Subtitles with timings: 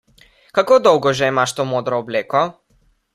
[0.57, 2.43] Kako dolgo že imaš to modro obleko?